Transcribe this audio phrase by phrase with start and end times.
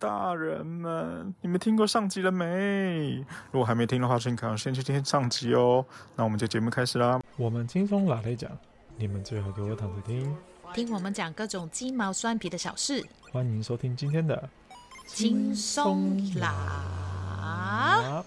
[0.00, 3.16] 大人们，你们听过上集了没？
[3.50, 5.84] 如果还没听的话，请可能先去听上集哦。
[6.14, 7.20] 那我们就节目开始啦。
[7.36, 8.48] 我们轻松拿来讲，
[8.96, 10.36] 你们最好给我躺着听，
[10.72, 13.04] 听我们讲各种鸡毛蒜皮的小事。
[13.32, 14.48] 欢迎收听今天的
[15.08, 18.22] 轻松拿。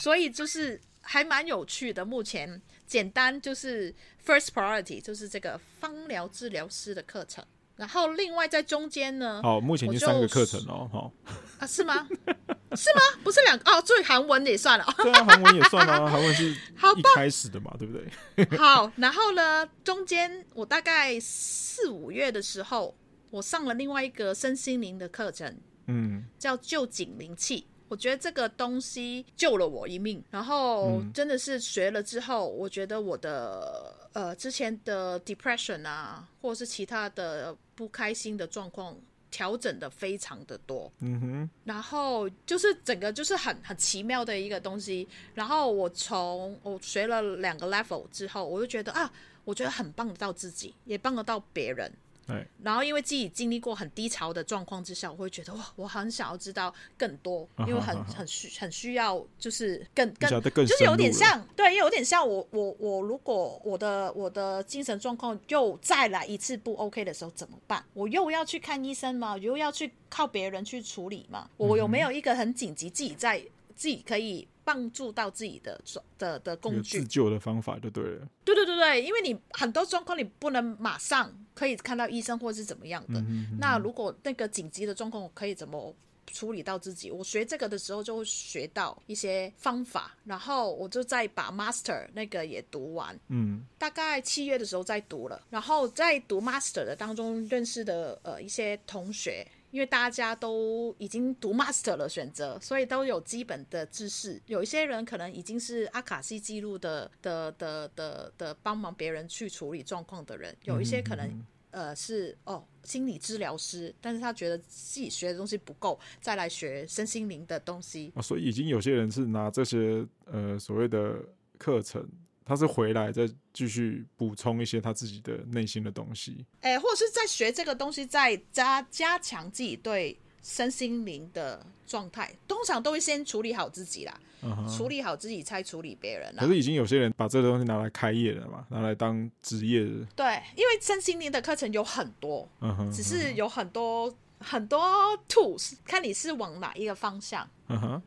[0.00, 0.80] 所以就是。
[1.14, 2.04] 还蛮有趣的。
[2.04, 3.94] 目前简单就是
[4.26, 7.44] first priority，就是这个芳疗治疗师的课程。
[7.76, 11.12] 然后另外在中间呢，哦，目前就三个课程哦，好
[11.60, 12.08] 啊，是吗？
[12.74, 13.00] 是吗？
[13.22, 14.84] 不是两个哦，所以韩文也算了。
[14.98, 16.50] 对啊，韩文也算啊，韩文是
[16.98, 18.04] 一开始的嘛，对不对？
[18.58, 22.96] 好，然后呢，中间我大概四五月的时候，
[23.30, 27.68] 我上了另外一个身心灵的课程，嗯，叫旧景灵气。
[27.88, 38.96] 我觉得这个东西救了我一命，然后真的是学了之后，我觉得我的呃之前的 depression 啊，或者是其他的不开心的状况
[39.30, 49.12] 调整的非常的多，嗯哼，然后就是整个就是很很奇妙的一个东西，然后我从我学了两个 level 之后，我就觉得啊，
[49.44, 51.92] 我觉得很帮得到自己，也帮得到别人。
[52.26, 67.84] 对，然后因为自己经历过很低潮的状况之下，我会觉得哇，我很想要知道更多，因为很很需很需要，就是更更就是有点像，对，又有点像我我我如果我的我的精神状况又再来一次不 OK 的时候怎么办？
[67.92, 69.32] 我又要去看医生吗？
[69.32, 71.48] 我又要去靠别人去处理吗？
[71.56, 73.42] 我有没有一个很紧急自己在
[73.76, 74.46] 自己可以？
[74.66, 75.78] 帮助到自己的
[76.16, 78.26] 的的工具，自救的方法就对了。
[78.46, 83.20] 对对对对，因为你很多状况你不能马上可以看到医生或是怎么样的。
[83.20, 85.94] 嗯哼嗯哼，那如果那个紧急的状况，我可以怎么
[86.28, 87.10] 处理到自己？
[87.10, 93.14] 我学这个的时候就会学到一些方法，然后我就再把 master 那个也读完。
[93.28, 99.46] 嗯，大概七月的时候再读了，然后在读 master 的当中认识的呃一些同学。
[99.74, 104.40] 因为大家都已经读 master 了，选择，所以都有基本的知识。
[104.46, 118.12] 有一些人可能已经是阿卡西记录的的的的的帮忙别人去处理状况的人，有一些可能、嗯、呃是哦心理治疗师，但是他觉得自己学的东西不够，再来学身心灵的东西。
[118.14, 121.16] 啊，所以已经有些人是拿这些呃所谓的
[121.58, 122.08] 课程。
[122.44, 132.34] 他是回来再继续补充一些他自己的内心的东西，哎、欸，或者是在学这个东西，在加加强自己对身心灵的状态。
[132.46, 136.40] 通常都会先处理好自己啦，嗯、处理好自己才处理别人啦。
[136.40, 140.06] 可是已经有些人把这个东西拿来开业了嘛，拿来当职业的。
[140.14, 144.14] 对，因为身心灵的课程有很多，嗯哼，只是有很多、
[144.44, 144.80] 很多
[145.28, 147.48] tools，看你是往哪一个方向。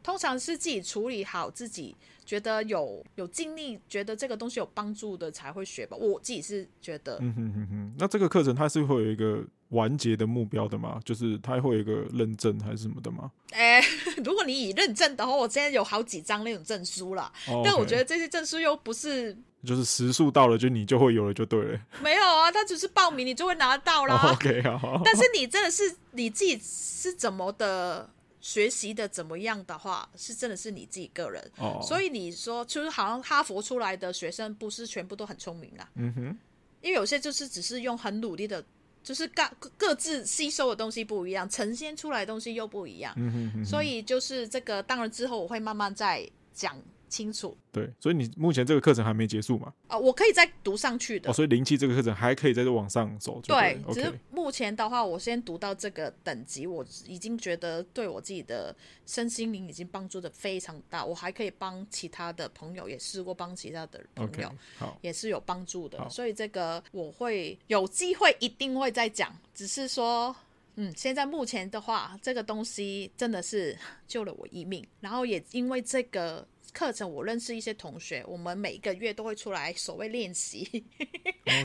[0.04, 1.96] 通常是自己处理好自己。
[2.26, 5.96] 觉得有有经历，觉得这个东西有帮助的才会学吧。
[5.96, 7.96] 我自己是觉得，嗯哼哼哼。
[7.98, 11.00] 那这个课程它是会有一个完结的目标的吗？
[11.06, 13.32] 就是它会有一个认证还是什么的吗？
[13.52, 13.88] 哎、欸，
[14.26, 17.32] 如果你以认证的话，我现在有好几张那种证书了。
[17.48, 17.62] Oh.
[17.64, 19.34] 但我觉得这些证书又不是，
[19.68, 21.80] 就是时速到了就你就会有了就对了。
[22.02, 24.16] 没有啊，他只是报名你就会拿到啦。
[24.16, 25.02] Oh, OK 好。
[25.04, 28.10] 但是你真的是你自己是怎么的？
[28.40, 31.52] 学习的怎么样的话，是真的是你自己个人。
[31.58, 35.90] 哦，所以你说，就是好像哈佛出来的学生不是全部都很聪明啦。
[35.96, 36.38] 嗯哼，
[36.82, 38.64] 因为有些就是只是用很努力的，
[39.04, 39.44] 就是各
[39.76, 43.14] 各自吸收的东西不一样，呈现出来的东西又不一样。
[43.18, 46.80] 嗯哼，嗯哼，所以就是这个，当然之后我会慢慢再讲。
[47.10, 49.74] 清楚，对，所以你目前这个课程还没结束嘛？
[49.88, 51.30] 啊、呃，我可以再读上去的。
[51.30, 53.80] 哦，所以灵气这个课程还可以再往上走对。
[53.86, 58.76] 对、只是目前的话，我先读到这个等级，我已经觉得对我自己的
[59.06, 61.06] 身心灵已经帮助的非常大。
[61.06, 66.10] 我还可以帮其他的朋友，也试过帮其他的朋友，okay, 好，也是有帮助的。
[66.10, 70.36] 所以这个我会有机会一定会再讲，只是说，
[70.80, 73.78] 嗯，现在目前的话，这个东西真的是
[74.08, 76.48] 救了我一命，然后也因为这个。
[76.74, 80.64] 课程我认识一些同学，我们每个月都会出来所谓练习.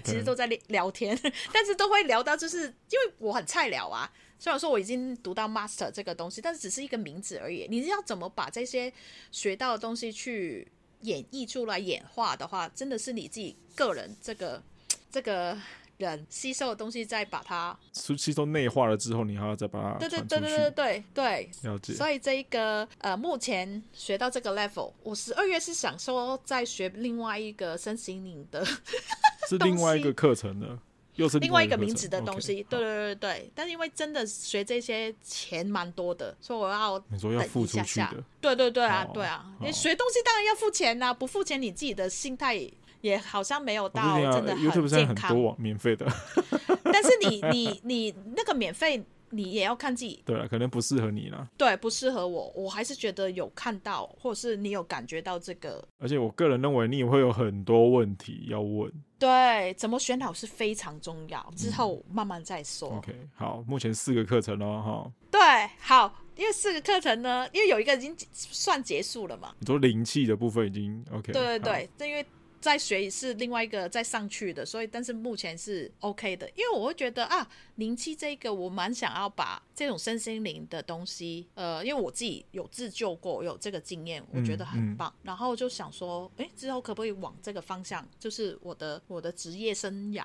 [0.04, 1.18] 其实 都在聊天，
[1.52, 7.66] 但是都会聊到就是因为我很菜鸟啊，虽然说我已经读到 master 这个东西，但是只是一个名字而已。
[7.68, 8.90] 你要怎么把这些
[9.30, 10.66] 学到的东西去
[11.02, 14.62] 演绎出来、演化的话，真的是你自己个人这个
[15.12, 15.60] 这个。
[16.02, 21.94] 人吸收的东西，再把它吸收内化了之后，你还要再把它对对对对对对对，了解。
[21.94, 28.64] 所以这一个呃，目前学到这个 level，我十二月是想说再学另外一个身心灵的，
[29.48, 30.78] 是另外一个课程的。
[31.16, 32.64] 又是另外一个名字的东西。
[32.64, 36.98] Okay, 对对对对，但是因为真的学这些钱蛮多的，所以我要。
[37.10, 38.24] 你说要付出去的。
[38.40, 42.58] 对对对啊，对啊，你学东西当然要付钱呐、啊，不付钱你自己的心态
[43.02, 44.02] 也好像没有到
[44.32, 44.88] 真的很健康。
[44.88, 46.06] YouTube 很多网免费的，
[46.82, 49.04] 但是你 你你那个免费。
[49.34, 51.48] 你也要看自己，对啊，可能不适合你啦。
[51.56, 55.82] 对，不适合我，我还是觉得有看到，或者是你有感觉到这个。
[55.98, 58.92] 而且我个人认为，你也会有很多问题要问。
[59.18, 62.90] 对，怎么选好是非常重要，之后慢慢再说。
[62.90, 64.82] 嗯、OK，好，目前四个课程哦。
[64.84, 65.12] 哈。
[65.30, 65.40] 对，
[65.80, 69.54] 好，因为四个课程呢，因为有一个已经算结束了嘛。
[69.60, 71.32] 你说灵气的部分已经 OK。
[71.32, 72.26] 对对对，这因为。
[72.62, 90.24] 再学是另外一个再上去的，所以但是目前是 OK 的，因为我会觉得啊，灵气这个我蛮想要把这种身心灵的东西，呃，因为我自己有自救过，有这个经验，我觉得很棒，嗯嗯、然后就想说，哎，之后可不可以往这个方向，就是我的我的职业生涯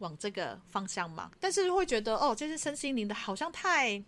[0.00, 1.30] 往这个方向嘛？
[1.38, 4.02] 但是会觉得哦，这是身心灵的好像太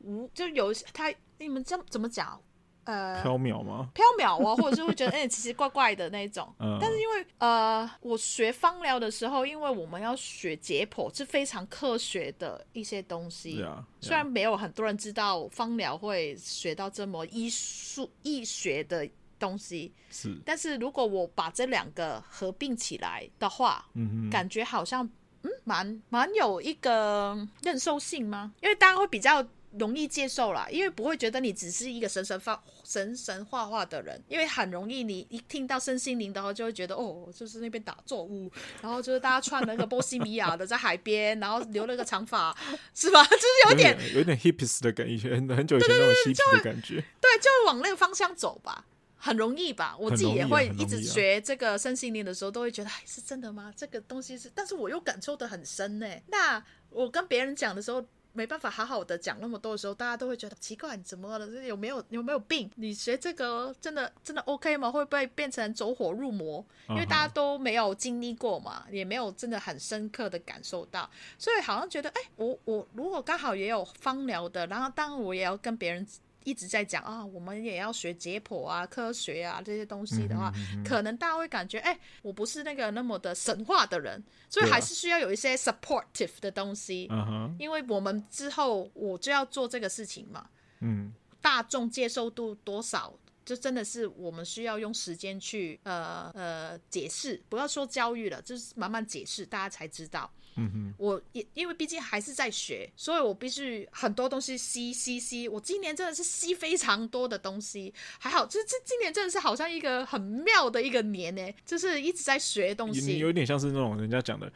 [0.00, 2.38] 无，就有太你们这怎么讲？
[2.84, 3.88] 呃，飘渺吗？
[3.94, 6.52] 飘渺啊，或者是会觉得哎、欸，其实怪怪的那种。
[6.58, 6.78] 嗯。
[6.80, 13.60] 但是因为呃，我学芳疗的时候，因为我们要学解剖，是非常科学的一些东西。
[13.60, 13.84] Yeah, yeah.
[14.00, 19.08] 虽然没有很多人知道芳疗会学到这么医术、医学的
[19.38, 20.36] 东西，是。
[20.44, 25.08] 但是如果我把这两个合并起来的话，嗯哼，感觉好像
[25.42, 28.52] 嗯，蛮蛮有一个认受性吗？
[28.60, 29.46] 因为大家会比较。
[29.78, 38.50] 容易接受啦，因为不会觉得你只是一个神神发神神画画的人，因为很容易你一听到身心灵的话，就会觉得哦，就是那边打坐屋，
[38.80, 42.56] 然后就是大家穿那个波西米亚的在海边，然后留了个长发，
[42.94, 43.24] 是吧？
[43.24, 48.86] 就是有点有点 hippies 的感觉，很很久以前的感觉，对，就往那个方向走吧，
[49.16, 49.96] 很容易吧？
[49.98, 53.72] 我自己也会一直学这个身心灵的时候，都会觉得哎，是真的吗？
[53.76, 56.06] 这个东西是，但是我又感受的很深呢。
[56.28, 58.04] 那我跟别人讲的时候。
[58.34, 61.46] 没办法好好的讲那么多的时候，大家都会觉得奇怪，你怎么了？
[61.62, 62.70] 有没有有没有病？
[62.74, 64.90] 你学这个真的真的 OK 吗？
[64.90, 66.62] 会不会变成走火入魔？
[66.88, 71.08] 因为大家都没有经历过嘛，也没有真的很深刻的感受到，
[71.38, 76.06] 所以好像觉得，哎，我我如果刚好也有芳疗的，然后当然我也要跟别人。
[76.44, 80.52] 一直在讲啊，我们也要学解剖啊、科学啊这些东西的话，
[80.84, 87.06] 可能大家会感觉，哎、欸，我不是那个那么的神话的人，所以还是需要有一些 supportive 的东西。
[87.06, 90.48] 啊、因为我们之后我就要做这个事情嘛。
[90.80, 93.12] 嗯，大众接受度多少，
[93.44, 100.30] 就真的是我们需要用时间去呃呃解释，不要说教育了，就是慢慢解释，大家才知道。
[100.56, 105.48] 嗯哼，我也因为毕竟还是在学，所以我必须很多东西吸吸吸。
[105.48, 113.18] 我今年真的是吸非常多的东西，还好，就是这今年真的是好像一个很妙的一个年呢，就是一直在学东西。
[113.18, 114.52] 有点像是那种人家讲的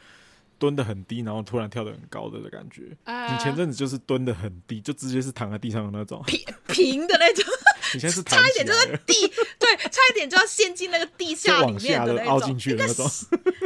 [0.58, 2.96] 蹲的很低，然后突然跳的很高的的感觉。
[3.04, 7.44] 呃，你前阵子就是蹲的很低，就直接是躺在地上的那种平平的那种。
[7.94, 9.26] 你现在是差一点就在地，
[9.58, 13.06] 对，差一点就要陷进那个地下里面的那种，进去的那种。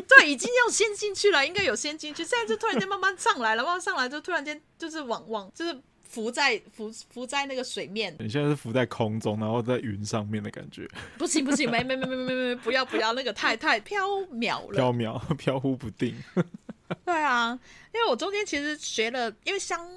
[0.09, 5.77] 对，已经要陷进去了，应该有陷进去，现在就突然间慢慢上来了，慢慢上来就突然间就是往往就是
[6.09, 8.15] 浮在浮浮在那个水面。
[8.19, 10.89] 你现在是浮在空中，然后在云上面的感觉。
[11.19, 16.15] 不行不行，没没没没没没，不要不要，那个太太飘渺了，飘渺飘忽不定。
[17.07, 17.59] 对啊，
[17.95, 19.89] 因为我中间其实学了，因为香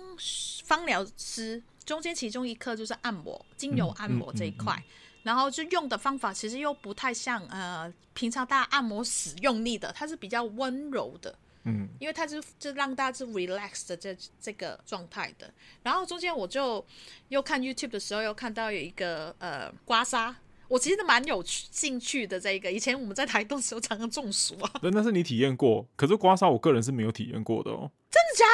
[0.64, 1.62] 芳疗师。
[1.86, 15.54] 中间其中一课就是按摩，精油按摩这一块，嗯嗯嗯、然后就用的方法其实又不太像呃平常大家按摩使用力的，它是比较温柔的，嗯，因为它是就让大家是 relax 的这这个状态的。
[15.84, 16.86] 然后中间我就
[17.30, 20.34] 又看 YouTube 的时候，又看到有一个呃刮痧。
[20.68, 24.72] 我其实蛮有兴趣的，这个以前我们在台东的时候常常中暑啊。
[24.82, 27.92] 那那是你体验过，可是刮痧我个人是没有体验过的哦。
[28.10, 28.46] 真的假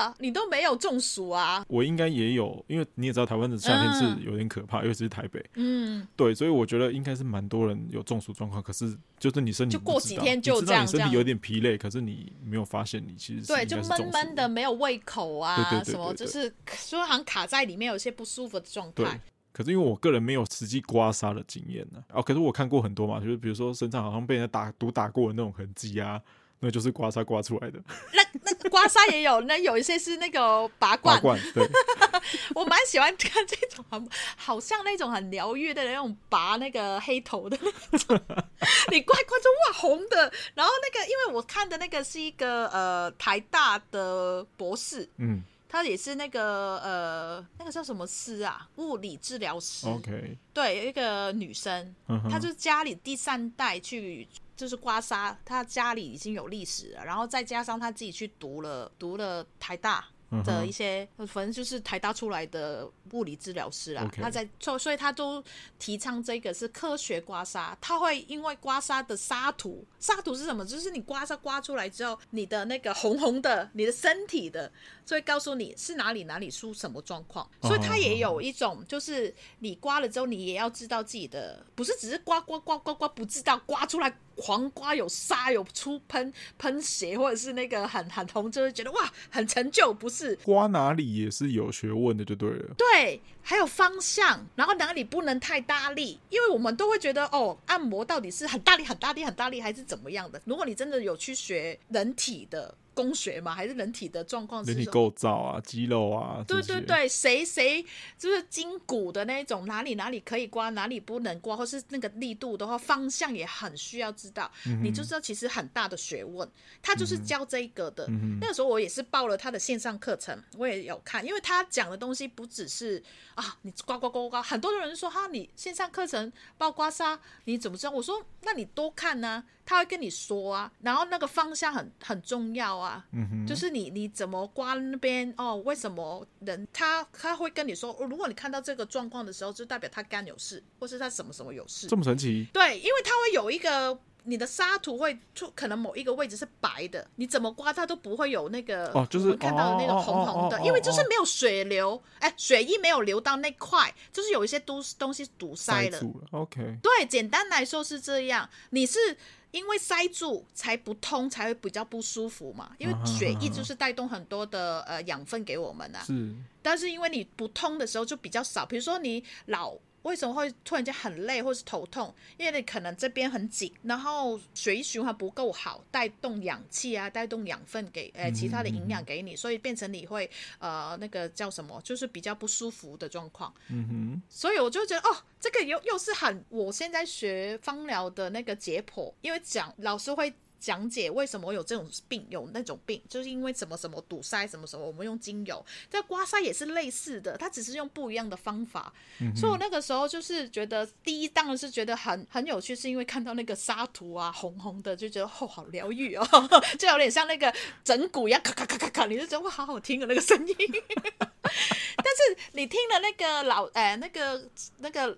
[0.00, 0.14] 的？
[0.18, 1.62] 你都没有中暑啊？
[1.68, 5.44] 我应该也有，因为你也知道台湾的夏天是有点可怕，嗯、尤其是台北。
[5.56, 8.62] 嗯，对，所以我觉得应该是蛮多人有中暑状况。
[8.62, 19.20] 可是就是你身体就过几天就这样，你身体有点疲累，可是你没有发现你其实是对，就闷闷的，没有胃口啊，对对对对对什么就是说好像卡在里面，有些不舒服的状态。
[19.52, 26.20] 可是因为我个人没有实际刮痧的经验呢，哦，可是我看过很多嘛，就是比如说身上好像被人家打毒打过的那种痕迹啊，
[26.60, 27.80] 那就是刮痧刮出来的。
[28.14, 31.16] 那那刮痧也有，那有一些是那个拔罐。
[31.16, 31.68] 拔罐，对。
[32.54, 37.58] 我蛮喜欢看这种很好像那种很疗愈的那种拔那个黑头的
[37.90, 38.20] 那种，
[38.92, 45.42] 你刮刮就哇红的，然后那个因为我看的那个是一个呃台大的博士，嗯。
[45.72, 48.68] 他也是那个呃，那个叫什么师啊？
[48.76, 49.86] 物理治疗师。
[49.86, 50.36] OK。
[50.52, 51.94] 对，有一个女生，
[52.28, 60.04] 她就是家里第三代去就是刮痧，她家里已经有历史了，然后再加上她自己去读了读了台大。
[60.44, 65.42] 的一些，反正就是台大出来的物理治疗师啦他在所所以他都
[65.78, 70.64] 提倡这个是科学刮痧，他会因为刮痧的痧土，痧土是什么？
[70.64, 74.70] 就是你刮痧刮出来之后，你的那个红红的，你的身体的，
[75.04, 84.16] 就会告诉你是哪里哪里出什么状况，所以他也有一种，就是你刮了之后，你也要知道自己的，不是只是刮刮刮刮刮，不知道刮出来。
[84.40, 90.34] 黄瓜有沙有出喷喷血，或者是那个很很红，就会觉得哇很成就，不是？
[90.36, 92.74] 刮哪里也是有学问的，就对了。
[92.76, 100.40] 对，还有方向，然后哪里不能太大力，因为我们都会觉得哦，按摩到底是很大力、很大力、很大力，还是怎么样的？
[100.44, 102.74] 如果你真的有去学人体的。
[103.00, 104.62] 工学嘛，还是人体的状况？
[104.64, 106.44] 人体构造啊，肌肉啊。
[106.46, 107.82] 对对对，谁谁
[108.18, 114.50] 就是筋骨的那种，哪里哪里可以刮，哪里不能刮，或是那个力度的话，方向也很需要知道。
[114.66, 116.46] 嗯、你就知道其实很大的学问，
[116.82, 118.04] 他就是教这个的。
[118.08, 123.02] 嗯、那个时候我也是报了他的线上课程，我也有看，因为他讲的东西不只是
[123.34, 127.90] 啊，你刮刮刮刮，很多人说哈，你线上课程报刮痧，你怎么知道？
[127.92, 129.44] 我说那你多看呢、啊。
[129.70, 135.54] 他会跟你说啊，然后那个方向很很重要啊，嗯哼，就是你你怎么刮那边哦？
[135.58, 142.48] 为什么人他他会跟你说，如果你看到这个状况的时候，就代表他肝有事，或是他什么什么有事，这么神奇？
[142.52, 156.00] 对，因为他会有一个你的沙土会出，可能某一个位置是白的，你怎么刮它都不会有那个哦，就是看到的那个红红的，因为就是没有水流，哎，水液没有流到那块，就是有一些都东西堵塞了。
[156.32, 159.16] OK，对，简单来说是这样，你是。
[159.50, 162.72] 因为塞住才不通，才会比较不舒服嘛。
[162.78, 166.02] 因为血液就是带动很多的呃养分给我们啊。
[166.04, 166.34] 是。
[166.62, 169.76] 但是因为你不通的时候就比较少，比如说你老。
[170.02, 172.14] 为什么会突然间很累或是头痛？
[172.36, 180.28] 因为你可能这边很紧，然后血液循环不够好，带动氧气啊，带动养分给呃其他的营养给你，所以变成你会
[180.58, 183.52] 呃那个叫什么，就是比较不舒服的状况。
[183.68, 184.22] 嗯哼。
[184.28, 190.32] 所以我就觉得哦，这个又又是很我现在学芳疗的那个解剖，因为讲老师会。
[190.60, 195.64] 讲解为什么有这种病，有那种病，就是因为什么什么堵塞，什么什么，我们用精油。
[195.88, 198.92] 这刮痧也是类似的，它只是用不一样的方法。
[199.20, 206.26] 嗯、所以我那个时候就是觉得，第一当然是觉得很很有趣，是因为看到那个沙土啊，红红的，就觉得哦，好疗愈哦，
[206.78, 207.52] 就有点像那个
[207.82, 210.54] 整骨一样，咔咔咔咔咔，你就觉得哇，好好听的那个声音。
[211.18, 214.48] 但是你听了那个老哎、欸，那个
[214.78, 215.16] 那个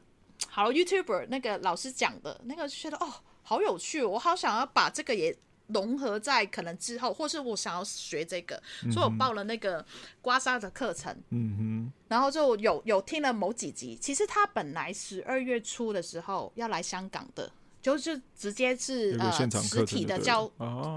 [0.48, 3.12] 好 YouTuber 那个老师讲的那个，就觉得哦。
[3.42, 5.36] 好有趣，我好想要把这个也
[5.68, 9.84] 融合在可能之后，或是我想要学这个，嗯、所以我报了那个
[10.20, 11.16] 刮痧的课程。
[11.30, 13.96] 嗯哼，然后就有有听了某几集。
[13.96, 17.50] 其实他本来十二月初的时候要来香港的。
[17.82, 20.48] 就是直接是呃实体的教，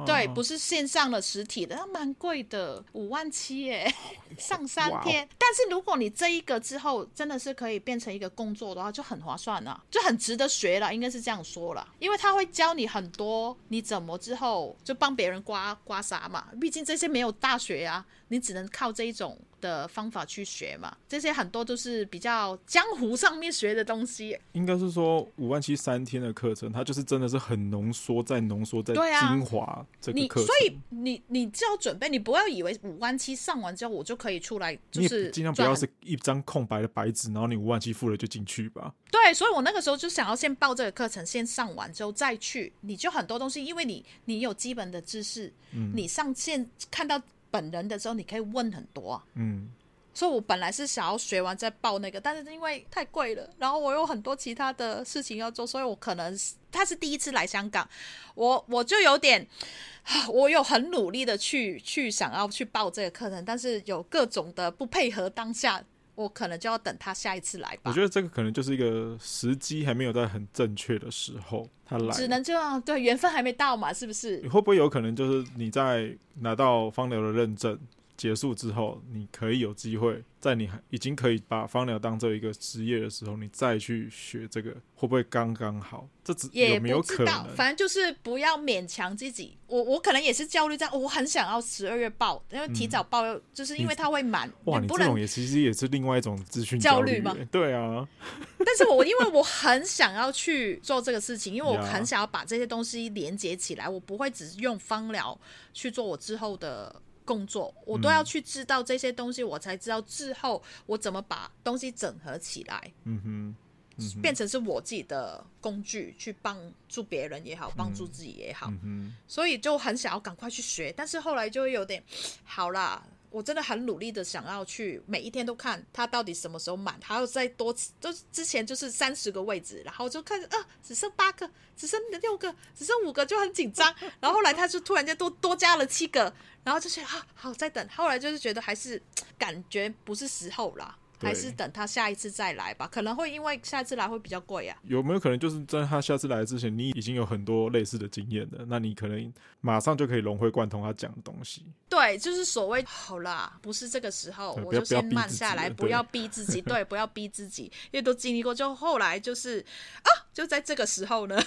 [0.06, 3.92] 对，不是线上的实体的，那蛮贵的，五万七耶，
[4.38, 5.28] 上三天。
[5.40, 18.06] 但是如果你这一个之后真的是可以变成一个工作的话，就很划算了，就很值得学了，应该是这样说了，因为他会教你很多，你怎么之后就帮别人刮刮痧嘛，毕竟这些没有大学啊。
[18.28, 24.38] 你只能靠这一种的方法去学嘛，这些很多都是比较江湖上面学的东西。
[24.54, 38.94] 应该是说五万七三天的课程，它就是真的是很浓缩，在浓缩在精华这个课所以你你就要准备，你不要以为五万七上完之后我就可以出来，就是尽量不要是一张空白的白纸，然后你五万七付了就进去吧。
[39.12, 47.22] 对，所以我那个时候就想要先报这个课程，先上完之后再去，你就很多东西，因为你你有基本的知识，嗯，你上线看到。
[47.56, 49.24] 本人的时候，你可以问很多啊。
[49.36, 49.70] 嗯，
[50.14, 56.38] 所以我本来是想要学完再报那个，但是因为太贵了，然后我有很多其他的事情要做，所以我可能
[56.72, 57.88] 他是第一次来香港，
[58.36, 59.48] 我我就有点，
[60.30, 65.84] 我有很努力的去去想要去报这个课程，但是有各种的不配合，当下
[66.16, 67.92] 我可能就要等他下一次来吧。
[67.92, 74.42] 我觉得这个可能就是一个时机还没有在很正确的时候他来，只能这样，对，缘分还没到嘛，是不是？
[74.42, 76.18] 你会不会有可能就是你在？
[76.38, 77.80] 拿到方疗的认证
[78.18, 86.08] 结束之后，你可以有机会在你已经可以把芳疗当做一个职业的时候，你再去学这个，会不会刚刚好？
[86.24, 87.56] 这只有没有可能？
[87.56, 89.58] 反正就是不要勉强自己。
[89.68, 94.52] 我我可能也是焦虑这样，我很想要十二月报，因为提早报，嗯、就是因为它会满。
[94.66, 97.36] 哇，你，你这种也其实也是另外一种资讯焦虑吗？
[97.52, 98.08] 对啊。
[98.66, 105.38] 但是我因为我很想要去做这个事情，因为我 很想要把这些东西连接起来，我不会只是用芳疗
[105.74, 112.94] 去做我之后的工作，我都要去知道这些东西，我才知道之后我怎么把东西整合起来。
[113.04, 113.56] 嗯哼。
[113.98, 122.04] 嗯、变成是我自己的工具，去帮助别人也好，帮助自己也好，嗯、所以就很想要赶快去学，但是后来就会有点
[122.44, 123.02] 好啦。
[123.36, 133.94] 我真的很努力的想要去每一天都看他到底什么时候满，还要再多，就之前就是三十个位置，然后就看啊，只剩八个，只剩六个，只剩五个，就很紧张。
[134.22, 137.86] 然后后来他就突然间多多加了七个，然后就觉啊，好再等。
[137.90, 139.02] 后来就是觉得还是
[139.38, 140.98] 感觉不是时候啦。
[141.26, 144.78] 还是等他下一次再来吧，可能会因为下一次来会比较贵啊。
[144.84, 148.66] 有没有可能就是在他下次来之前，你已经有很多类似的经验了？
[148.68, 151.66] 那你可能马上就可以融会贯通他讲的东西。
[151.90, 159.60] 对，就是所谓好啦，不是这个时候，我就先慢下来，不要逼自己，对，不要逼自己，因为都经历过，就后来就是
[160.04, 161.42] 啊，就在这个时候呢。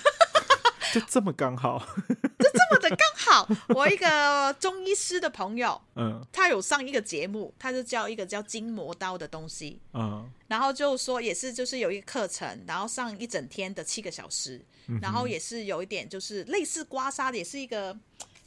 [0.93, 1.79] 就这么刚好，
[2.39, 3.49] 就这么的刚好。
[3.69, 17.97] 我一个中医师的朋友，嗯，他有上一个节目，他就教一个叫筋膜刀的东西，嗯，然后就说也是就是有一个课程，然后上一整天的七个小时，嗯，然后也是有一点就是类似刮痧的，也是一个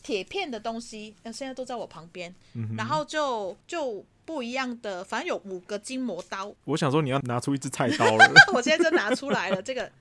[0.01, 6.53] 铁片的东西，那现在都在我旁边，嗯，然后就就不一样的，反正有五个筋膜刀。
[6.65, 9.91] 我想说你要拿出一支菜刀了， 我现在就拿出来了，这个。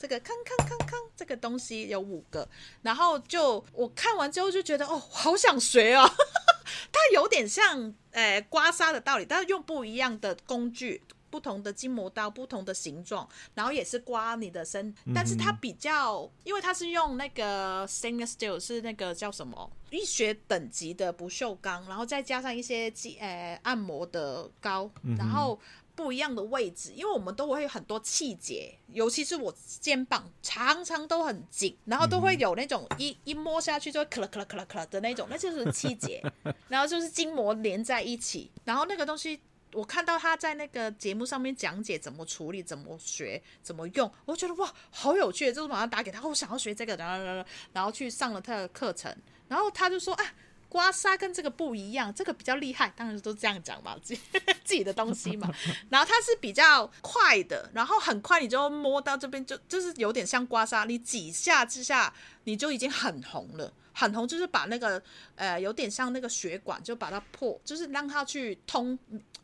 [0.00, 2.48] 这个康康康康，这个东西有五个，
[2.80, 6.10] 然后就我看完之后就觉得哦，好想学哦，
[6.90, 25.60] 它有点像诶、欸、刮痧的道理，但是用不一样的工具，不同的筋膜刀，不同的形状，然后也是刮你的身，但是它比较，因为它是用那个 stainless steel 是那个叫什么医学等级的不锈钢，然后再加上一些诶、欸、按摩的膏，然后。
[26.00, 36.22] 不一样的位置，因为我们都会有很多气节，尤其是我肩膀常常都很紧，然后都会有那种一一摸下去就会咳了咳了咳了咳了的那种，那就是气结，
[36.68, 39.38] 然后就是筋膜连在一起，然后那个东西
[39.74, 49.14] 我看到他在那个节目上面讲解怎么处理、怎么学、怎么用，我觉得哇，好有趣，就是马上打给他，我想要学这个，然后然后去上了他的课程，
[49.48, 50.24] 然后他就说啊。
[50.70, 54.22] 刮痧跟这个不一样，这个比较厉害，当然都这样讲嘛，自 己
[54.64, 55.52] 自己的东西嘛。
[55.90, 65.02] 然后它是比较快的，然后很快你就摸到这边，就就是有点像刮痧，你几下之下你就已经很红了，很红就是把那个
[65.34, 68.98] 呃有点像那个血管就把它破，就是让它去通。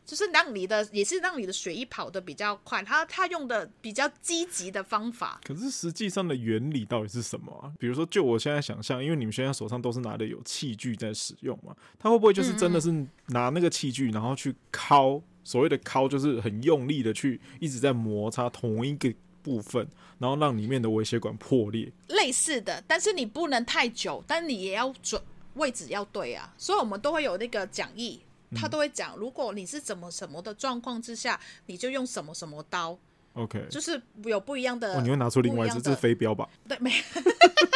[0.07, 2.81] 就是让你的，也是让你的血液跑得比较快。
[2.81, 5.39] 他他用的比较积极的方法。
[5.43, 7.71] 可是实际上的原理到底是什么啊？
[7.77, 12.89] 比如说，就我现在想象，因为你们现在手上都是拿的有器具在使用嘛，他会不会就是真的是
[13.27, 15.21] 拿那个器具，然后去敲？
[15.43, 19.87] 所谓的敲就是很用力的去一直在摩擦同一个部分，
[20.19, 21.89] 然后让里面的微血管破裂。
[22.09, 25.21] 类似的，但是你不能太久，但你也要准
[25.53, 26.53] 位置要对啊。
[26.57, 28.19] 所以我们都会有那个讲义。
[28.55, 32.97] 他都会讲，如果你是怎么什么的状况之下，你就用什么什么刀。
[33.33, 34.95] OK，就是有不一样的。
[34.95, 36.47] 哦，你会拿出另外一支，这是飞镖吧？
[36.67, 36.91] 对，没，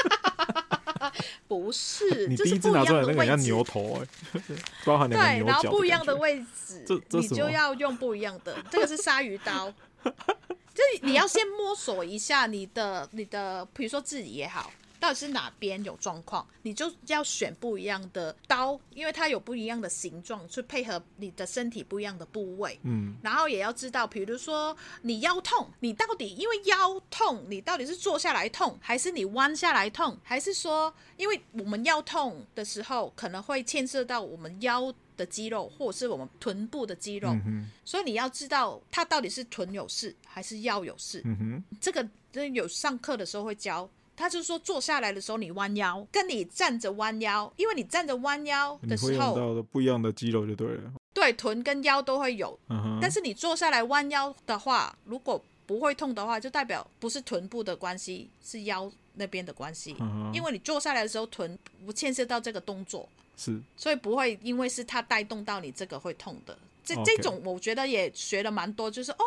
[1.47, 2.25] 不是。
[2.29, 4.41] 你第一次拿出来那个像牛头哎，
[4.85, 5.45] 包含两个牛角。
[5.45, 8.57] 对，然后不一样的位置，你就要用不一样的。
[8.71, 9.71] 这个是鲨鱼刀，
[10.03, 14.71] 就你要先摸索一下你的你的，比如说自己也好。
[15.01, 22.79] 到底是哪边有状况，你就要选不一样的刀，因为它有不一样的形状，去配合你的身体不一样的部位。
[22.83, 37.29] 嗯，然后也要知道，比如说你腰痛，你到底因为腰痛，你到底是坐下来痛，还是你弯下来痛，还是说，因为我们腰痛的时候，可能会牵涉到我们腰的肌肉，或者是我们臀部的肌肉。
[37.47, 41.23] 嗯，所以你要知道，它到底是臀有事还是腰有事。
[41.25, 42.07] 嗯哼，这个
[42.49, 43.89] 有上课的时候会教。
[44.21, 50.93] 他就是说，坐下来的时候你弯腰，跟你站着弯腰，因为你站着弯腰的时候，你会用到的不一样的肌肉就对了。
[51.11, 52.57] 对，臀跟腰都会有。
[52.69, 52.99] Uh-huh.
[53.01, 59.95] 但是你坐下来弯腰的话，如果不会痛的话，就代表不是臀部的关系，是腰那边的关系。
[59.95, 60.31] Uh-huh.
[60.33, 66.55] 因为你坐下来的时候，臀不牵涉到这个动作，是，所以不会因为是它带动到你这个会痛的。
[66.83, 69.25] 这.这种我觉得也学了蛮多，就是哦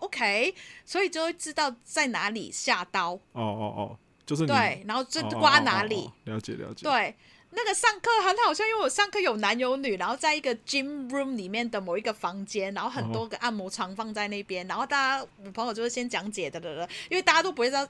[0.00, 0.54] ，OK，
[0.84, 3.14] 所以就会知道在哪里下刀。
[3.32, 3.98] 哦哦哦。
[4.26, 5.96] 就是对，然后就刮哪里？
[5.96, 6.82] 哦哦哦哦，了解了解。
[6.82, 7.14] 对，
[7.50, 17.86] 那个上课很好笑，因为我上课有男有女，然后在一个 gym room 里面的某一个房间，然后很多个按摩床放在那边，哦，然后大家我朋友就会先讲解的的的，因为大家都不会知道，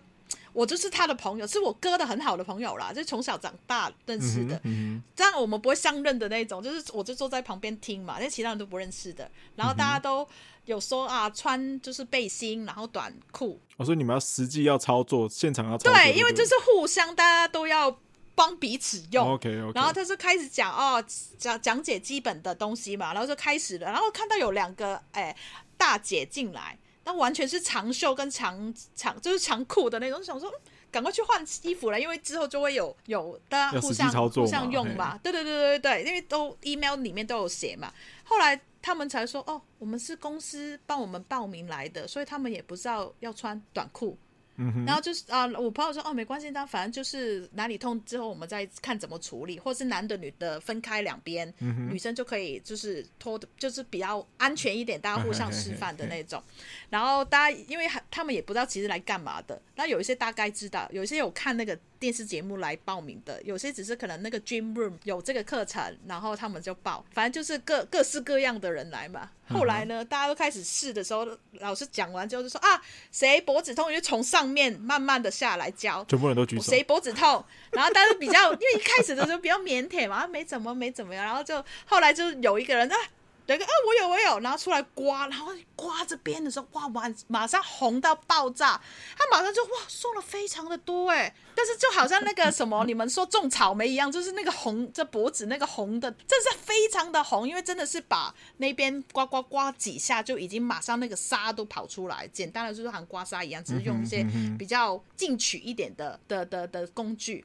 [0.52, 10.22] 我就是他的朋友，是我哥的很好的朋友啦，就从小长大认识的，嗯，这样我们不会相认的那种，就是我就坐在旁边听嘛，因为其他人都不认识的，然后大家都。
[10.22, 10.28] 嗯
[10.66, 13.60] 有说啊，穿就是背心，然后短裤。
[13.76, 15.92] 我说你们要实际要操作，现场要操作。
[15.92, 17.98] 对，因为就是互相，大家都要
[18.34, 19.26] 帮彼此用。
[19.26, 19.72] Oh, OK OK。
[19.74, 21.04] 然后他就开始讲哦，
[21.36, 23.86] 讲讲解基本的东西嘛，然后就开始了。
[23.86, 25.36] 然后看到有两个哎
[25.76, 30.50] 大姐进来，那完全是长袖跟长长就是长裤的那种，想说
[30.94, 35.18] 赶快去换衣服了，因为之后就会有有大家互相互相用嘛。
[35.24, 37.92] 对对对对对，因为都 email 里面都有写嘛。
[38.22, 44.16] 后来他们才说，哦，我们是公司帮我们报名来的，所以他们也不知道要穿短裤。
[44.56, 56.40] 嗯、然后就是啊，我朋友说哦，没关系，但反正就是哪里痛之后，我们再看怎么处理，或是男的女的分开两边，嗯、女生就可以就是拖的，就是比较安全一点，大家互相示范的那种。
[56.40, 61.78] 嘿嘿嘿嘿，然后大家因为他们也不知道其实来干嘛的，那有一些大概知道，有一些有看那个。
[62.04, 69.30] 电视节目来报名的，有些只是可能那个 Dream Room 有这个课程，然后他们就报，反正就是各各式各样的人来嘛。
[69.48, 72.78] 后来呢，大家都开始试的时候，老师讲完之后就说啊，
[73.10, 73.90] 谁脖子痛？
[73.90, 82.96] 就从上面慢慢的下来教，全部人都举手，谁脖子痛，然后大家都比较，因为一开始的时候比较腼腆嘛，没怎么没怎么样，然后就后来就有一个人啊。
[83.46, 88.80] 对个啊，我有我有，然后出来刮，然后刮这边的时候，哇，马马上红到爆炸，
[89.18, 104.26] 他马上就哇，瘦了非常的多哎，但是就好像那个什么你们说种草莓一样，就是那个红这脖子那个红的，真是非常的红，因为真的是把那边刮刮刮几下就已经马上那个沙都跑出来，简单的就是像刮痧一样，只是用一些
[104.58, 107.44] 比较进取一点的的的的工具，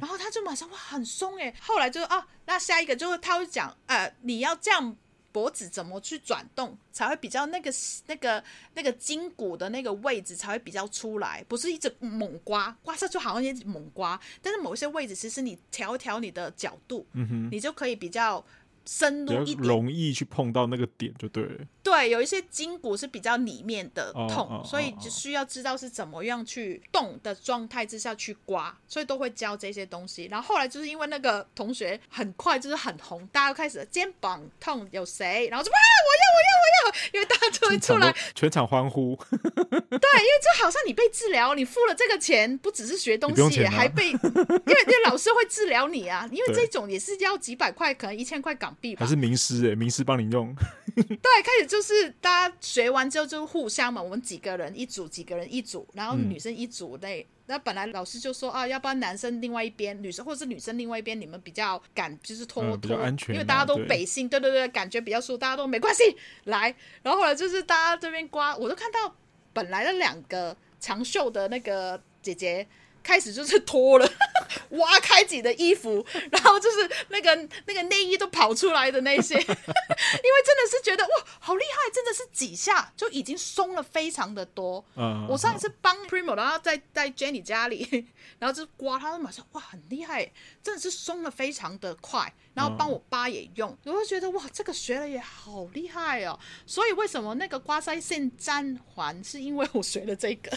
[0.00, 4.96] 然后他就马上哇很松哎，后来就啊，那下一个就是他会讲呃你要这样。
[5.36, 7.70] 脖子怎么去转动才会比较那个
[8.06, 11.44] 那个那个筋骨的那个位置才会比较出来？
[11.46, 18.42] 不是一直猛刮，刮下就好像一直猛刮，但是某一些位置其实你调一调你的角度，嗯哼，你就可以比较。
[18.88, 21.64] 深入一点，容易去碰到那个点就对了。
[21.86, 30.26] 对，有一些筋骨是比较里面的痛，所以就需要知道是怎么样去动的状态之下去刮，所以都会教这些东西。
[30.28, 39.16] 然后后来就是因为那个同学很快就是很红，大家都开始肩膀痛有谁，然后就哇我要我要我要，因为大家就会出来全场欢呼。
[39.30, 49.04] 对，因为就好像你被治疗，你付了这个钱，不只是学东西，啊、还 被因为因为老师会治疗你啊，因为这种也是要几百块，可能一千块港币吧。
[49.04, 50.52] 还是名师哎，名师帮你用。
[50.96, 57.20] 对，开始就是大家学完之后就互相嘛，我们几个人一组，几个人一组，然后女生一组那。
[57.20, 66.02] 嗯、那本来老师就说啊，要不然男生另外一边，女生或者是女生另外一边，你们比较敢就是脱脱，嗯、安全因为大家都北性，对对对，感觉比较舒服，大家都没关系
[66.44, 66.74] 来。
[67.02, 69.14] 然后后来就是大家这边刮，我都看到
[69.52, 72.66] 本来的两个长袖的那个姐姐。
[73.06, 74.12] 开始就是脱了，
[74.70, 84.84] 挖开自己的衣服，然后就是那个那个内衣都跑出来的那些， 因为真的是觉得哇，好厉害，真的是几下就已经松了非常的多。
[84.96, 88.08] 嗯，我上一次帮 Primo，然后在在 Jenny 家里，
[88.40, 90.28] 然后就刮他，马上哇，很厉害，
[90.60, 92.32] 真的是松了非常的快。
[92.54, 96.38] 然后帮我爸也用，我就觉得哇，这个学了也好厉害哦。
[96.66, 100.50] 所以为什么那个刮腮线粘环，是因为我学了这个。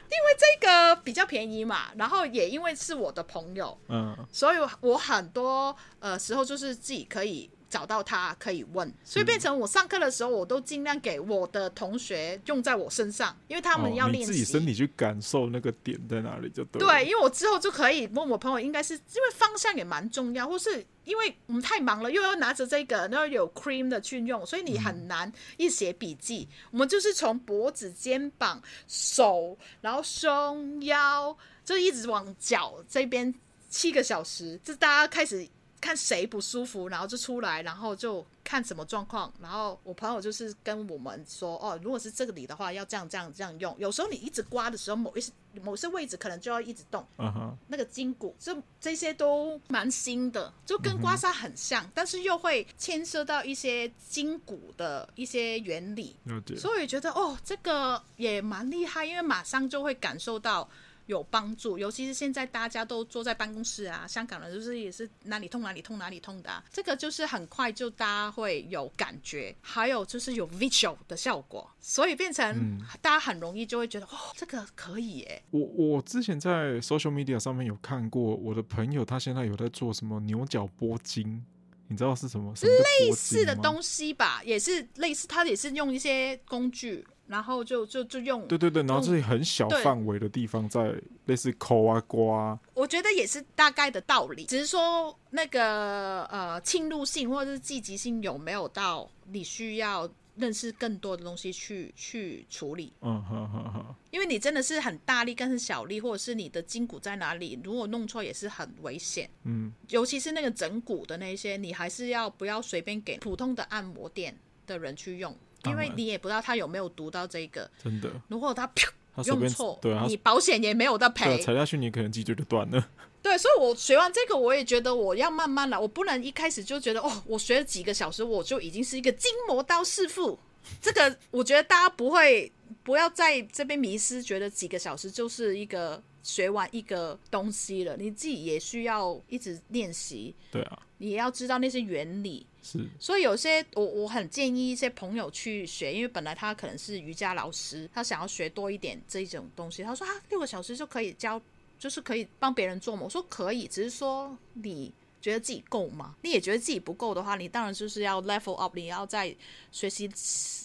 [0.10, 16.80] 因为这个比较便宜嘛，然后也因为是我的朋友，嗯，所以我很多呃时候就是自己可以找到他可以问，所以变成我上课的时候，我都尽量给我的同学用在我身上，因为他们要练习、哦、自己身体去感受那个点在哪里就对。
[16.80, 26.48] 对，因为我之后就可以问我朋友，应该是因为方向也蛮重要，或是因为我们太忙了，又要拿着这个，然后有 cream 的去用，所以你很难一写笔记。
[26.50, 33.34] 嗯、我们就是从脖子、肩膀、手，然后胸、腰，就一直往脚这边
[33.70, 35.48] 七个小时，就大家开始。
[35.82, 39.32] 看谁不舒服，然后就出来，然后就看什么状况。
[39.42, 43.76] 然后我朋友就是跟我们说，哦，如果是这个里的话，要这样这样这样用。
[43.80, 47.06] 有时候你一直刮的时候，某一些某些位置可能就要一直动。
[47.18, 47.54] Uh huh.
[47.68, 51.92] 那个筋骨，这这些都蛮新的，就跟刮痧很像，uh huh.
[51.94, 56.16] 但是又会牵涉到一些筋骨的一些原理。
[56.28, 56.60] Uh huh.
[56.60, 60.70] 所以觉得哦，这个也蛮厉害，因为马上就会感受到。
[61.10, 75.42] 有帮助，尤其是现在大家都坐在办公室啊，香港人就是也是哪里痛哪里痛哪里痛的啊，这个就是很快就大家会有感觉，还有就是有 visual 的效果，所以变成大家很容易就会觉得、嗯、哦，这个可以耶。
[75.50, 81.44] 我我之前在 social media 上面有看过，我的朋友他现在有在做什么牛角拨筋，
[81.88, 82.56] 你知道是什么？
[82.56, 87.04] 什么类似的东西吧，也是类似，他也是用一些工具。
[87.30, 90.94] 然后就就就用对对对，然后这里很小范围的地方在
[91.26, 102.92] 类似抠啊刮，我觉得也是大概的道理，只是说那个呃侵入性或者是积极性有没有到你需要认识更多的东西去去处理。
[103.02, 109.30] 嗯哼哼哼，因为你真的是很大力，更是小力，或者是你的筋骨在哪里，如果弄错也是很危险。
[109.44, 115.38] 嗯，尤其是那个整骨的那些，你还是要不要随便给普通的按摩店的人去用。
[115.66, 117.70] 因为你也不知道他有没有读到这个。
[117.84, 118.70] 真的，如果他
[119.26, 122.90] 用错，对啊，你保险也没有得赔，踩下去你可能脊椎就断了。
[123.22, 130.40] 对，所以我学完这个，我也觉得我要慢慢来，我不能一开始就觉得哦，我学了几个小时，我就已经是一个筋膜刀师傅。
[130.82, 132.50] 这个我觉得大家不会，
[132.84, 137.98] 不要在这边迷失，觉得几个小时就是一个学完一个东西了。
[137.98, 140.34] 你自己也需要一直练习。
[140.50, 142.46] 对啊，你要知道那些原理。
[142.62, 149.84] 是，所以有些我我很建议一些朋友去学，因为本来他可能是瑜伽老师，他想要学多一点这一种东西。
[149.84, 151.42] 他说啊，六个小时就可以教，
[151.78, 153.04] 就是可以帮别人做吗？
[153.04, 154.92] 我说可以，只是说你。
[155.22, 156.16] 觉得自己够吗？
[156.24, 159.36] 你也觉得自己不够的话，你当然就是要 level up，你要再
[159.70, 160.10] 学习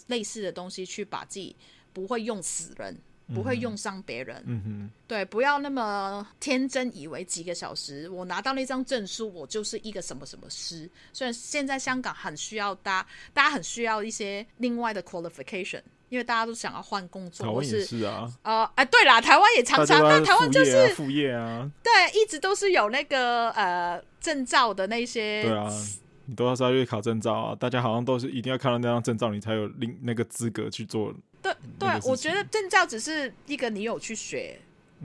[0.06, 1.56] 类似的东西，去把自己
[1.92, 2.96] 不会用死人，
[3.32, 4.42] 不会用伤别人。
[4.46, 10.90] 嗯哼，对，不要那么天真，以为几个小时我拿到那张证书，我就是一个什么什么师。
[11.12, 15.80] 虽然现在香港很需要大家，大家很需要一些另外的 qualification。
[16.10, 25.68] 因为大家都想要换工作，台湾也是啊，啊、呃，哎，对啦，台湾也常常，但台湾就是副业啊，对，一直都是有那个呃证照的那些，对啊，
[26.26, 31.12] 你都要稍微考证照啊，大家好像都是一定要看到那张证照，你才有另那个资格去做。
[31.44, 34.58] 对对，我觉得证照只是一个你有去学。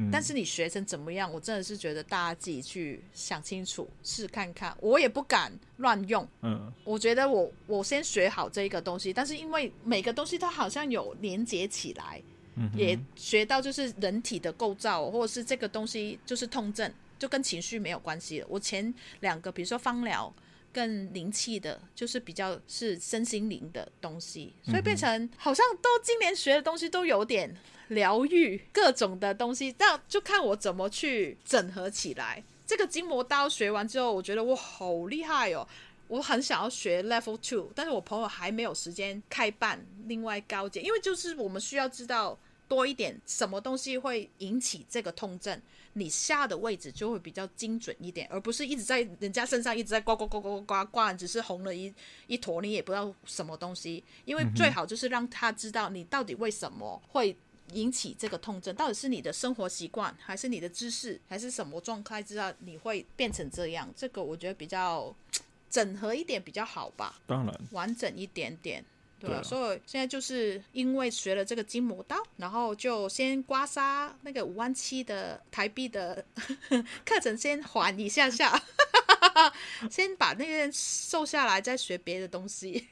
[0.09, 1.29] 但是你学成怎么样？
[1.29, 4.73] 我真的是觉得大家自己去想清楚，试看看。
[4.79, 6.25] 我也不敢乱用。
[6.41, 12.21] 嗯，我觉得我我先学好这一个东西，但是因为每个东西它好像有连接起来，
[12.55, 18.47] 嗯，也学到就是人体的构造，或者是这个东西就是痛症，就跟情绪没有关系了。
[18.49, 20.33] 我前两个，比如说芳疗
[20.73, 27.55] 更灵气的，就是比较是身心灵的东西，所以变成好像都今年学的东西都有点。
[27.89, 32.43] 疗愈各种的东西，那就看我怎么去整合起来。
[32.63, 35.67] 这个筋膜刀学完之后，我觉得我好厉害哦！
[36.07, 45.59] 我很想要学 Level Two，但是我朋友还没有时间开办另外高阶，因为就是我们需要知道多一点，什么东西会引起这个痛症，
[45.99, 51.93] 你下的位置就会比较精准一点，而不是一直在人家身上一直在刮刮刮刮刮刮，只是红了一
[52.27, 54.03] 一坨，你也不知道什么东西。
[54.25, 57.35] 因为最好就是让他知道你到底为什么会。
[57.73, 63.87] 引起这个痛症，到底是你的生活习惯，还是你的知识，还是什么状态知道你会变成这样？
[63.95, 65.15] 这个我觉得比较
[65.69, 67.21] 整合一点比较好吧。
[67.27, 68.83] 当然，完整一点点，
[69.27, 69.43] 对。
[69.43, 76.23] 所以现在就是因为学了这个筋膜刀，然后就先刮痧那个五万七的台币的
[77.05, 78.59] 课程先缓一下下。
[79.89, 82.87] 先把那个瘦下来，再学别的东西。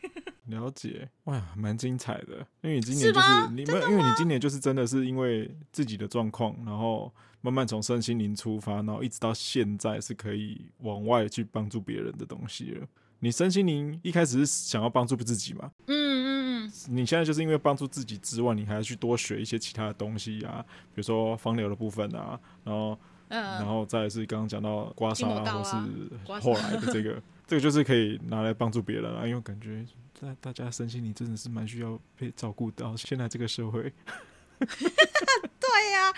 [0.45, 2.45] 了解，哇，蛮精彩的。
[2.61, 7.11] 因为你今年就是，是你们，因为你今年就是真的是因为自己的状况，然后
[7.41, 12.87] 慢慢从身心灵出发，然后一直到现在是可以往外去帮助别人的东西了。
[13.19, 15.71] 你身心灵一开始是想要帮助自己嘛？
[15.87, 15.96] 嗯嗯嗯。
[16.89, 20.63] 你现在就是因为帮助自己之外，你还要去多学一些其他的东西啊，
[20.93, 22.97] 比如说方疗的部分啊，然后。
[23.29, 25.61] 嗯，然后再是刚刚讲到刮痧啊，或
[26.39, 33.91] 是后来的这个， 这个就是可以拿来帮助别人啊，因为感觉在大家身心里真的是蛮需要被照顾到，现在这个社会。
[35.69, 36.13] 对呀、啊，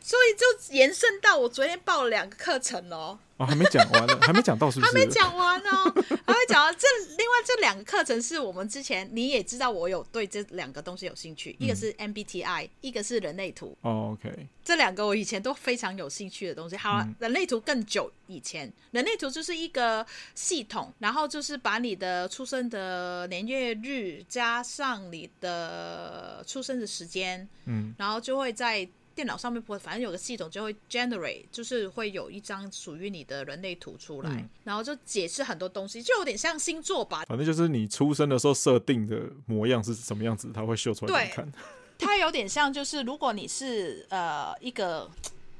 [0.00, 3.18] 所以就延伸到我昨天报了两个课程哦。
[3.38, 4.92] 哦，还没讲完呢， 还没讲到是不是？
[4.92, 5.90] 还没讲完哦，
[6.26, 6.74] 还没讲完。
[6.78, 6.86] 这
[7.16, 13.76] 另外这两个课程是我们之前你也知道，我有对这两个东西有兴趣，嗯、一个是 MBTI，一个是人类图。
[13.80, 14.46] 哦，OK。
[14.62, 16.76] 这两个我以前都非常有兴趣的东西。
[16.76, 28.86] 好人类图更久以前，人类图就是一个系统，然后就是把你的出生的年月日加上你的出生的时间，嗯，然后就会在。
[29.14, 37.24] 电脑上面不会，反正有个系统就会 generate，就是会有一张属于你的人类图出来，嗯、然后就解释很多东西，就有点像星座吧。
[37.28, 41.50] 反正就是你出生的时候设定的模样是什么样子，它会秀出来给你看。
[41.50, 41.58] 对，
[42.06, 45.10] 它有点像，就是如果你是呃一个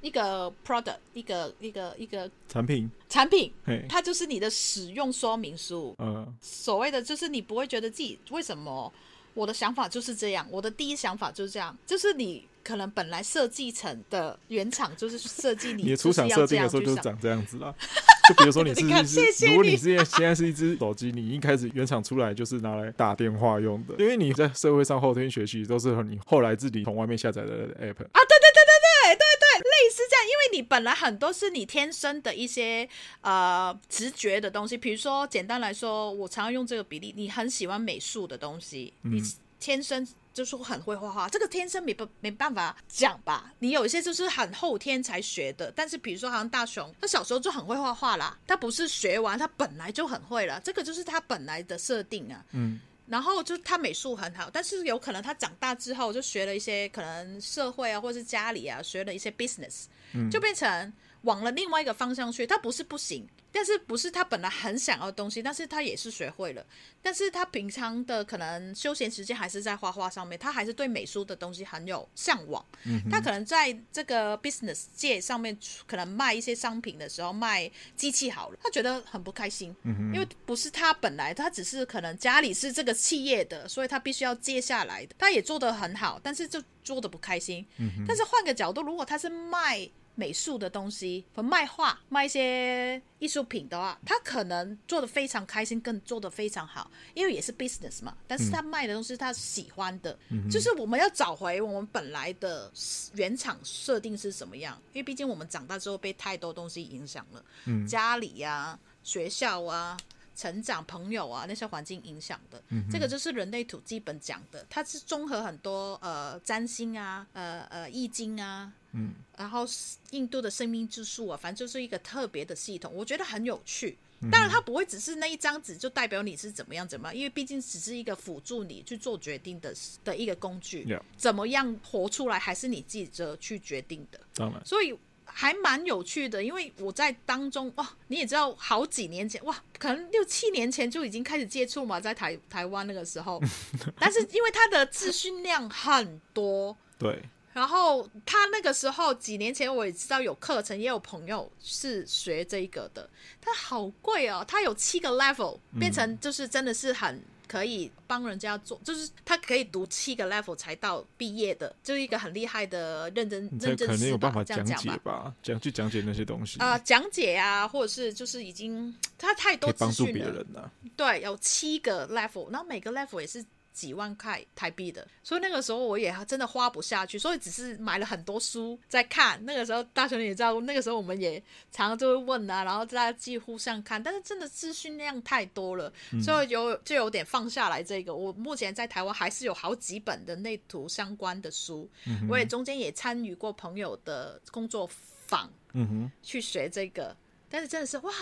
[0.00, 3.52] 一个 product，一个一个一个产品，产品，
[3.88, 5.94] 它就是你的使用说明书。
[5.98, 8.90] 嗯，所谓的就是你不会觉得自己为什么
[9.34, 12.46] 我的想法就是这样，我的第一想法就是这样，就是你。
[12.64, 17.75] 可能本来设计成的原厂就是设计你，你的出厂设定的时候就是长这样子啦。
[18.29, 18.81] 就比如说你是，
[19.46, 19.77] 如果你。
[19.83, 28.72] 是现在是一只手机，你一开始原厂出来就是拿来打电话用的，因为你在社会上后天学习都是和你后来自己从外面下载的 app 啊，对对对对
[29.03, 32.88] 对对对，类似这样，因为你本来很多是你天生的一些
[33.22, 39.20] 呃直觉的东西，比如说简单来说，我常常用这个比例，你很喜欢美术的东西，你
[39.62, 40.07] 天生。
[40.35, 43.53] 就是很会画画，这个天生没不没办法讲吧？
[43.59, 52.42] 你有一些就是很后天才学的，但是比如说好像大雄，他小时候就很会画画啦，他不是学完，他本来就很会了，这个就是他本来的设定啊。
[52.53, 59.85] 嗯，然后就他美术很好，但是有可能他长大之后就学了一些可能社会啊，或是家里啊，学了一些 business，
[60.31, 60.90] 就变成
[61.22, 62.46] 往了另外一个方向去。
[62.46, 63.28] 他不是不行。
[63.54, 66.64] 但是不是他本来很想要的东西，但是他也是学会了。
[67.02, 72.64] 但是他平常的可能休闲时间还是在画画上面，他还是对美术的东西很有向往。
[72.85, 75.54] 嗯，他可能在这个 business 界上面，
[75.87, 79.76] 可能卖一些商品的时候卖机器好了，他觉得很不开心。
[79.82, 85.14] 嗯，因为不是他本来，他只是可能家里是这个企业的，所以他必须要接下来的。
[85.18, 87.66] 他也做得很好，但是就做的不开心。
[87.76, 89.90] 嗯，但是换个角度，如果他是卖。
[90.14, 98.14] 美术的东西和卖画、卖一些艺术品的话，他可能做的非常开心，更做的非常好，因为也是 business 嘛。
[98.29, 102.70] 但是他卖的东西他喜欢的，嗯，就是我们要找回我们本来的
[103.14, 104.79] 原厂设定是什么样。
[104.92, 109.96] 因为毕竟我们长大之后被太多东西影响了，嗯，家里呀、啊、学校啊、
[110.37, 112.85] 成长、朋友啊那些环境影响的，嗯。
[112.90, 118.70] 这个就是人类土基本讲的，它是综合很多呃占星啊、呃呃易经啊。
[118.92, 119.64] 嗯，然后
[120.11, 123.98] 印度的生命之树啊，反正就是一个特别的系统，我觉得很有趣。
[124.31, 129.74] 当然，它不会只是那一张纸就代表你是怎么样怎么样，因为毕竟只是一个辅助你去做决定的
[130.05, 130.85] 的一个工具。
[130.85, 131.02] Yeah.
[131.16, 134.20] 怎么样活出来，还是你自己去决定的。
[134.35, 143.42] 当然，所以还蛮有趣的，因为我在当中哇，你也知道，好几年前哇，可能六七年前就已经开始接触嘛，在台台湾那个时候，
[143.98, 147.20] 但是因为它的资讯量很多，对。
[147.52, 153.08] 然后他那个时候几年前我也知道有课程，也有朋友是学这个的。
[153.40, 163.86] 他好贵哦，他有七个 level，变成就是真的是很可以帮人家做，嗯、就是他可以读七个 level 才到毕业的，就是一个很厉害的认真认真。
[163.86, 165.34] 可能有办法讲解吧？
[165.42, 169.88] 讲去讲解那些东西啊、呃，讲解啊，或者是就是已经他太多资讯了。
[169.88, 170.70] 帮助别人啊。
[170.96, 173.44] 对，有七个 level，然后每个 level 也是。
[173.72, 179.42] 几万块台币的，所以那个时候我也真的花不下去，所以只是买了很多书在看。
[179.44, 187.82] 那个时候大雄你也知道，那个时候我们也常常就会问啊，然后大家几乎上看，但是真的资讯量太多了，所以有就有点放下来。
[187.82, 194.88] 这个我目前在台湾还是有好几本的内图相关的书，嗯、我也中间也参与过朋友的工作
[195.26, 197.16] 坊，嗯哼，去学这个，
[197.48, 198.12] 但是真的是哇。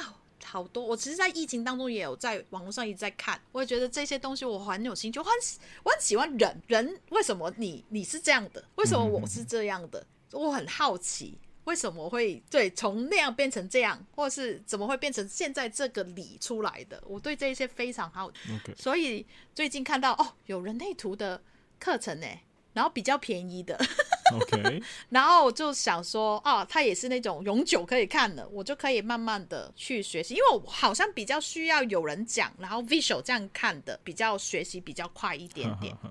[0.44, 5.32] 好多，我其实，在疫情当中也有在网络上一直在看，我也觉得这些东西我很有兴趣，我很
[5.84, 18.30] 我很喜欢人，人为什么你你是这样的，为什么我是这样的，我很好奇为什么会对从那样变成这样，或是怎么会变成现在这个理出来的，我对这些非常好.
[18.76, 21.42] 所以最近看到哦，有人类图的
[21.78, 22.26] 课程呢。
[22.72, 23.76] 然后比较便宜的
[24.32, 35.96] ，OK， 然后我就想说，啊，它也是那种永久可以看的，我就可以慢慢的去学习，因为我好像比较需要有人讲，然后 visual 这样看的，比较学习比较快一点点。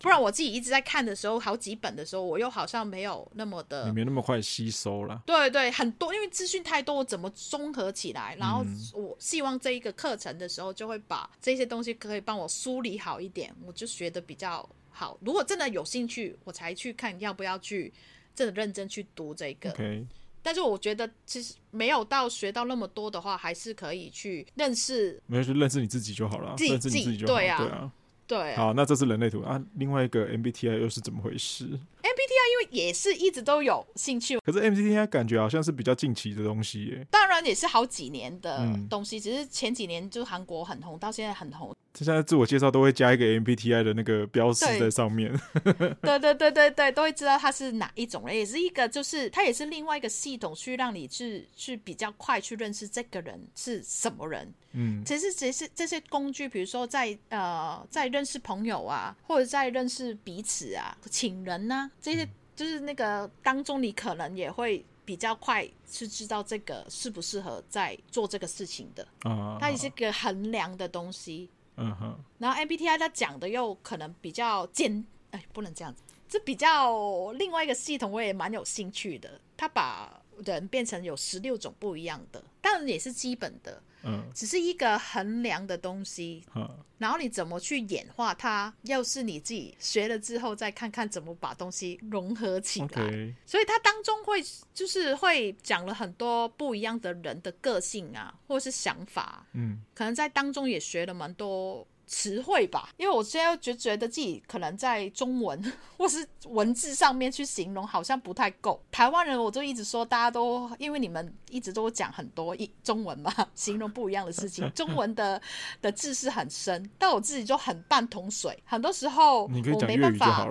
[0.00, 5.22] 不然我自己一直在看的时候，好几本的时候，我又好像没有那么的，没那么快吸收了。
[5.24, 8.36] 对对，很多，因为资讯太多，我怎么综合起来？
[8.40, 14.68] 然后我希望这一个课程的时候，就会把这些东西可以帮我梳理好一点，我就学的比较。
[14.98, 17.92] 好，如果真的有兴趣，我才去看要不要去
[18.34, 19.70] 真的认真去读这个。
[19.72, 20.04] Okay.
[20.42, 27.34] 但是我觉得其实没有到学到那么多的话，还是可以去认识，没有去认识你自己就好了，认识你自己就好。
[27.34, 27.92] 对啊，对啊，
[28.26, 28.56] 对啊。
[28.56, 31.78] 好，那这是人类图啊，另外一个 MBTI 又是怎么回事
[32.08, 37.06] ？MBTI 因为也是一直都有兴趣，可是 MBTI 感觉好像是比较近期的东西耶。
[37.10, 41.74] 当然也是好几年的东西，嗯、只是前几年就韩国很红，到现在很红。
[41.94, 45.32] 现在自我介绍都会加一个 MBTI 的那个标识在上面。
[46.00, 54.52] 对对对对对，都会知道它是哪一种人，也是一个，就是它也是另外一个系统，去让你去去比较快去认识这个人是什么人。
[54.72, 61.90] 嗯，其实其实这些工具，比如说在呃在认识朋友啊，或者在认识彼此啊，请人呐、啊。
[62.00, 69.06] 这些就是那个当中，你可能也会比较快去知道这个适不适合在做这个事情的。
[69.22, 71.50] 啊，它也是一个衡量的东西。
[71.76, 72.18] 嗯哼。
[72.38, 79.40] 然后 MBTI 它讲的又可能比较简，哎，不能这样子，这比较另外一个系统，我也蛮有兴趣的。
[79.56, 83.82] 它把人变成有十六种不一样的，当然也是基本的。
[84.02, 88.72] 嗯，只是一个衡量的东西，嗯，然后你怎么去演化它？
[88.82, 92.86] 要是你自己学了之后，再看看怎么把东西融合起来。
[92.86, 93.34] Okay.
[93.44, 94.42] 所以它当中会
[94.72, 99.46] 就是会讲了很多不一样的人的个性啊，或者是想法。
[99.52, 108.82] 嗯，可能在当中也学了蛮多词汇吧，因为我现在觉觉得自己可能在中文 或是文字上面去形容好像不太够。
[108.90, 114.68] 台湾人我就一直说，大家都因为你们一直都讲很多一中文嘛，形容不一样的事情。
[114.74, 115.40] 中文的
[115.82, 120.48] 的字是很深，但我自己就很半桶水，很多时候我没办法。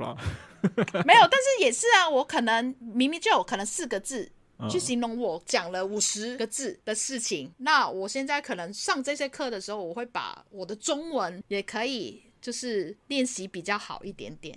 [1.06, 4.32] 没有，但是也是啊，我可能明明就有可能四个字。
[4.70, 14.56] 去形容我讲了五十个字的事情，那我现在可能上这些课的时候，我会把我的中文也可以就是练习比较好一点点。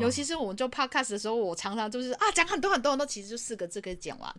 [0.00, 4.34] 尤其是我们做 podcast 的时候，我常常就是啊讲很多很多很多，其实就四个字可以讲完。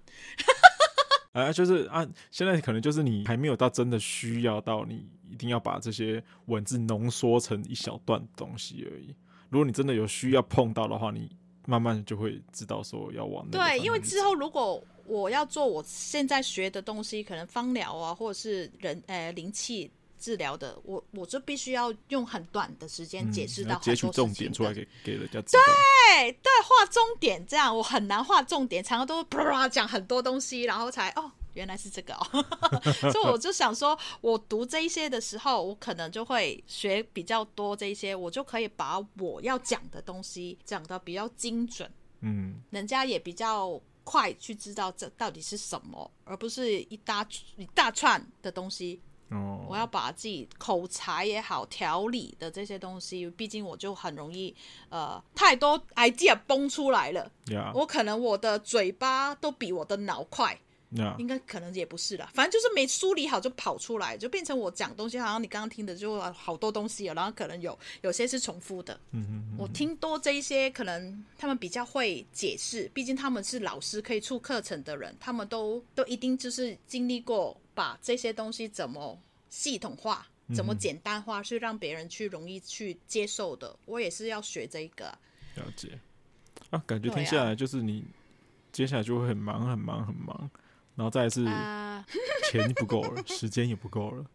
[1.31, 9.15] 啊，就是啊，现在可能就是你还没有到真的需要到你一定要把这些文字浓缩成一小段东西而已。
[9.49, 11.29] 如果你真的有需要碰到的话，你
[11.67, 13.45] 慢慢就会知道说要往。
[13.51, 25.41] 对，因为之后如果我要做我现在学的东西，可能芳疗啊，或者是人呃灵气治疗的，我我就必须要用很短的时间解释到截取重点出来给给人家。
[25.41, 32.45] 对对，画重点这样，我很难画重点，常常都啪啪讲很多东西，然后才哦原来是这个哦，
[33.11, 41.89] 所以我就想说，我读这一些的时候，我可能就会学比较多这一些，我就可以把我要讲的东西讲的比较精准，
[42.21, 43.81] 嗯，人家也比较。
[44.09, 49.01] 快去知道这到底是什么，而不是一大一大串的东西。
[49.29, 54.55] 哦，我要把自己口才也好，条理的这些东西，毕竟我就很容易，
[54.89, 57.29] 呃，太多 idea 崩出来了。
[57.73, 60.57] 我可能我的嘴巴都比我的脑快。
[61.17, 68.97] 应该可能也不是啦，反正就是没梳理好就跑出来，就变成我讲东西，好像你刚刚听的就好多东西，然后可能有有些是重复的。
[69.11, 79.19] 嗯嗯，我听多这一些，可能他们比较会解释，毕竟他们是老师，可以出课程的人，他们都都一定就是经历过，把这些东西怎么
[79.49, 80.25] 系统化，
[80.55, 83.75] 怎么简单化，是让别人去容易去接受的。
[83.83, 85.05] 我也是要学这个。
[85.55, 85.99] 了解
[86.69, 88.05] 啊，感觉听下来就是你
[88.71, 90.49] 接下来就会很忙很忙很忙。
[90.97, 91.45] 然后再来是
[92.51, 94.25] 钱不够了，时间也不够了，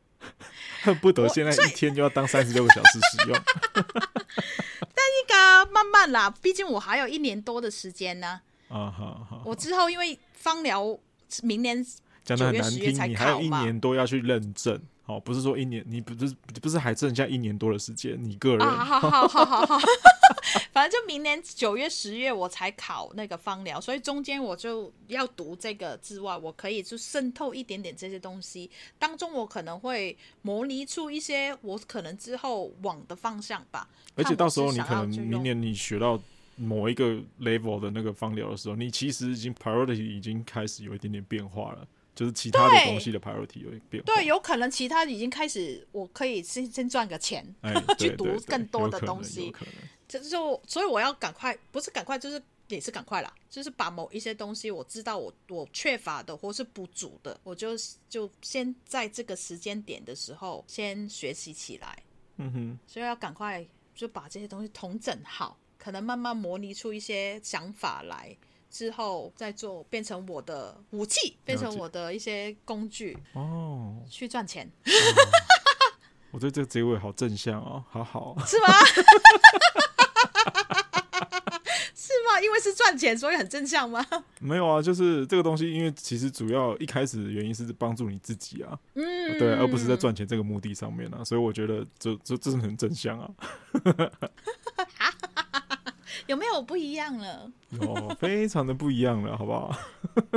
[0.82, 3.38] 恨不得现在一天就要当三十六个小时使用。
[3.74, 8.40] 但那个慢慢啦，毕竟我还有一年多的时间呢。
[8.68, 9.42] 啊，好好。
[9.44, 10.96] 我之后因为芳疗
[11.42, 11.84] 明年
[12.24, 14.80] 讲的很难听，你还有一年多要去认证。
[15.06, 16.32] 哦，不是说一年，你不是
[16.62, 18.16] 不是还剩下一年多的时间？
[18.22, 19.78] 你个人，啊、好好好好好，
[20.72, 28.70] 反正就明年九月、十月我才考那个芳疗，所以中间我就要读这个之外，我可以就渗透一点点这些东西。
[28.98, 33.88] 当中我可能会模拟出一些我可能之后往的方向吧。
[34.14, 36.20] 而且到时候你可能明年你学到
[36.56, 41.86] 某一个 level 的那个芳疗的时候，你其实已经 priority 已经开始有一点点变化了。
[42.22, 49.52] 就是其他的东西的 priority 有变化，对，有可能其他已经开始，我可以先先赚个钱，哎、 去读更多的东西，
[50.06, 57.70] 这就所以我要赶快，不是赶快，就是也是赶快啦，就是把某一些东西我知道我我缺乏的或是不足的，我就
[58.08, 61.98] 就先在这个时间点的时候先学习起来，
[62.36, 63.66] 嗯哼，所以要赶快
[63.96, 68.36] 就把这些东西统整好，可能慢慢模拟出一些想法来。
[68.72, 74.66] 之后再做，变成我的武器，变成我的一些工具哦，去赚钱。
[74.66, 74.90] 哦、
[76.30, 78.68] 我对这个结尾好正向哦，好好， 是吗？
[81.94, 82.40] 是吗？
[82.42, 84.04] 因为是赚钱，所以很正向吗？
[84.40, 93.30] 没有啊，就是这个东西，因为其实主要一开始的原因是帮助你自己啊，嗯，对，而不是在赚钱这个目的上面啊，所以我觉得这这这是很正向啊。
[96.26, 97.50] 有没有不一样了？
[97.80, 99.74] 有，非常的不一样了，好不好？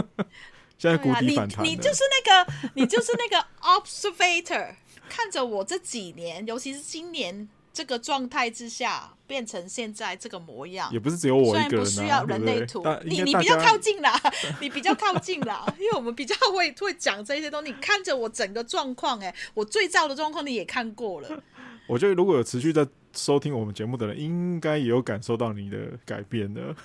[0.78, 4.76] 现在谷底反弹、啊、你，你就是那个，你就是那个 observator，
[5.08, 10.92] 看着我这几年，尤其是今年这个状态之下，变成现在这个模样。
[10.92, 12.84] 也不是只有我一个人、啊，不需要人类图。
[12.84, 14.22] 对对你你比较靠近啦，
[14.60, 17.72] 你比较靠近啦，因为我们比较会会讲这些东西。
[17.72, 21.44] 你看着我整个状况，哎，我最糟的状况你也看过了。
[21.88, 22.86] 我觉得如果有持续在。
[23.16, 26.76] 收听我们节目的人应该也有感受到你的改变的，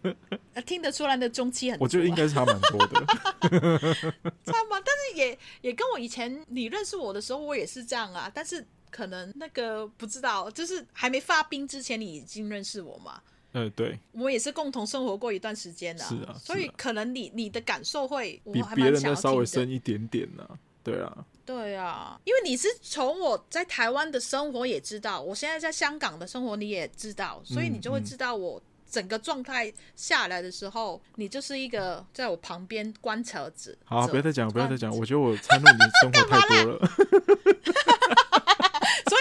[0.64, 3.06] 听得出来的中期很多，我觉得应该是差蛮多的，
[4.44, 4.80] 差吗？
[4.84, 8.30] 但是也也跟我以前你认识我的时候，我也是这样啊。
[8.32, 13.20] 但是可能那个不知道，就是还没发兵之前，你已经认识我嘛？
[13.54, 19.14] 嗯，对，我也是共同生活过一段时间的，是啊，所以可能你你的感受会比别人的。
[19.14, 20.48] 稍微深一点点呢，
[20.82, 21.24] 对啊。
[21.44, 33.76] 对啊，因为你是从我在台湾的生活也知道，我现在在香港的生活你也知道，所以你就会知道我整个状态下来的时候，嗯嗯、你就是一个在我旁边观察者。
[33.84, 36.88] 好，不要再讲，不要再讲，我觉得我参与你的生活太多了。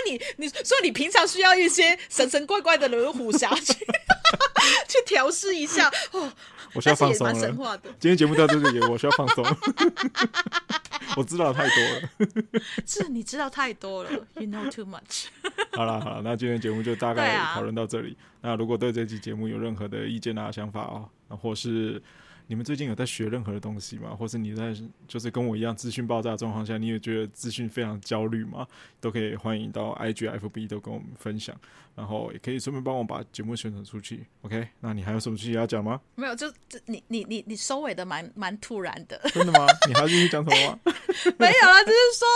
[0.08, 3.74] 你你说你平常需要一些神神怪怪的人虎侠去
[4.88, 6.32] 去调试一下哦。
[6.74, 7.28] 我需要放松
[7.58, 7.78] 了。
[8.00, 9.46] 今天节目到这里，我需要放松。
[11.18, 12.10] 我知道太多了。
[12.88, 15.26] 是你知道太多了，You know too much。
[15.74, 18.16] 好了好了，那今天节目就大概讨论到这里。
[18.42, 22.02] 啊、那如果对这期节目有任何的意见啊、想法啊，或是。
[22.48, 24.16] 你们最近有在学任何的东西吗？
[24.16, 24.76] 或是你在
[25.08, 28.68] 就是跟我一样资讯爆炸的状况下，你也觉得资讯非常焦虑吗？
[29.00, 31.56] 都可以欢迎到 IG、FB 都跟我们分享，
[31.96, 34.26] 然后也可以顺便帮我把节目宣传出去。
[34.42, 36.02] OK，那你还有什么事情要讲吗？
[36.16, 36.52] 没有，就
[36.88, 39.20] 你你你你收尾的蛮蛮突然的。
[39.34, 39.66] 真的吗？
[39.88, 40.80] 你还要继续讲什么吗？
[41.40, 42.28] 没有啦，只是说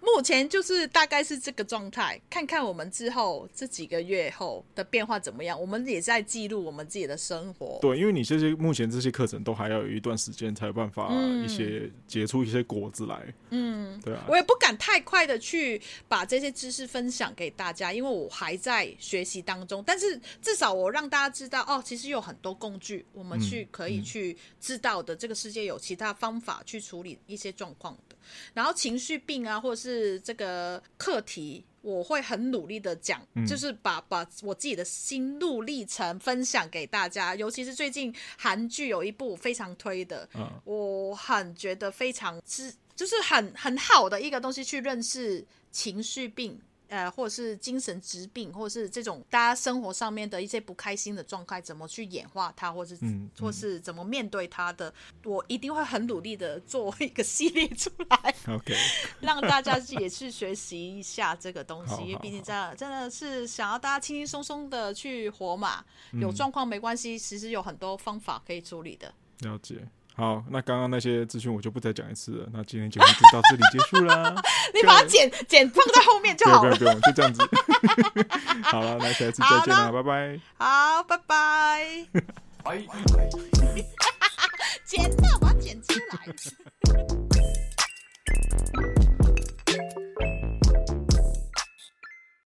[0.00, 5.60] 目前就是大概是这个状态，看看我们之后这几个月后的变化怎么样。
[5.60, 7.78] 我们也在记录我们自己的生活。
[7.82, 9.57] 对，因为你这些目前这些课程都。
[9.58, 11.12] 还要有一段时间才有办法
[11.44, 13.34] 一些结出一些果子来。
[13.50, 19.82] 嗯，对啊，我也不敢太快的去把这些知识分享给大家，因为我还在学习当中。
[19.84, 25.16] 但是至少我让大家知道，哦，其实有很多工具，我们去可以去知道的。
[25.16, 28.16] 这个世界有其他方法去处理一些状况的。
[28.54, 31.64] 然后情绪病啊，或者是这个课题。
[31.80, 37.34] 我会很努力的讲，嗯、就是把把我自己的心路历程分享给大家。
[37.34, 46.60] 尤其是最近韩剧有一部非常推的，嗯、我很觉得非常之，就是很很好的一个东西，去认识情绪病。
[46.88, 54.92] 呃，或者是精神疾病，或者是这种大家生活上面的一些不开心的状态，怎么去演化它，或是、嗯嗯、或是怎么面对它的，
[55.24, 58.74] 我一定会很努力的做一个系列出来， OK，
[59.20, 69.12] 让大家也去学习一下这个东西，因为毕竟这样真的是想要大家轻轻松松的去活嘛，有状况没关系，其实有很多方法可以处理的。
[69.40, 69.86] 了解。
[70.18, 72.48] 好，那刚刚那些资讯我就不再讲一次了。
[72.52, 74.34] 那今天节目就到这里结束啦。
[74.74, 76.74] 你把它剪剪放在后面就好了。
[76.76, 77.40] 不用不用，就这样子。
[78.66, 80.40] 好了，那下一次再见啦，拜拜。
[80.58, 81.86] 好，拜拜。
[84.84, 86.26] 剪掉，把它剪出来。